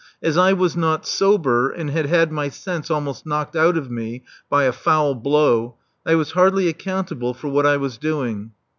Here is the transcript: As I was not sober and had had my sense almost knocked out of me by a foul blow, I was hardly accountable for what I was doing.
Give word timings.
As 0.23 0.35
I 0.35 0.51
was 0.51 0.75
not 0.75 1.05
sober 1.05 1.69
and 1.69 1.91
had 1.91 2.07
had 2.07 2.31
my 2.31 2.49
sense 2.49 2.89
almost 2.89 3.27
knocked 3.27 3.55
out 3.55 3.77
of 3.77 3.91
me 3.91 4.23
by 4.49 4.63
a 4.63 4.71
foul 4.71 5.13
blow, 5.13 5.75
I 6.07 6.15
was 6.15 6.31
hardly 6.31 6.67
accountable 6.67 7.35
for 7.35 7.49
what 7.49 7.67
I 7.67 7.77
was 7.77 7.99
doing. 7.99 8.49